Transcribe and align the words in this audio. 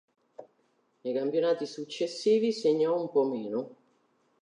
Nei 1.03 1.13
campionati 1.13 1.67
successivi 1.67 2.51
segnò 2.51 2.99
un 2.99 3.11
po' 3.11 3.23
meno. 3.25 3.75